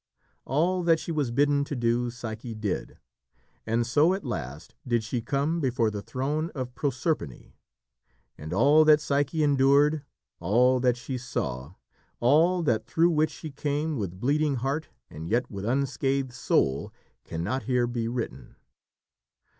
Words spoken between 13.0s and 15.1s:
which she came with bleeding heart